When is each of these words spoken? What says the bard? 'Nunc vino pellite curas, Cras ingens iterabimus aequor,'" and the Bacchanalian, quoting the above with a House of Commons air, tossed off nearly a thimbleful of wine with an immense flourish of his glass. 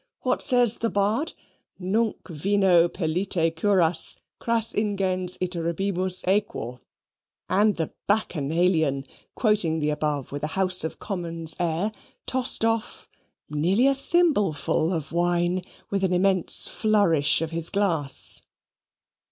What 0.21 0.41
says 0.41 0.77
the 0.77 0.89
bard? 0.89 1.33
'Nunc 1.77 2.27
vino 2.27 2.87
pellite 2.87 3.55
curas, 3.55 4.17
Cras 4.39 4.73
ingens 4.73 5.37
iterabimus 5.37 6.25
aequor,'" 6.25 6.79
and 7.47 7.75
the 7.77 7.93
Bacchanalian, 8.07 9.05
quoting 9.35 9.77
the 9.77 9.91
above 9.91 10.31
with 10.31 10.41
a 10.41 10.47
House 10.57 10.83
of 10.83 10.97
Commons 10.97 11.55
air, 11.59 11.91
tossed 12.25 12.65
off 12.65 13.07
nearly 13.47 13.85
a 13.85 13.93
thimbleful 13.93 14.91
of 14.91 15.11
wine 15.11 15.61
with 15.91 16.03
an 16.03 16.13
immense 16.13 16.67
flourish 16.67 17.43
of 17.43 17.51
his 17.51 17.69
glass. 17.69 18.41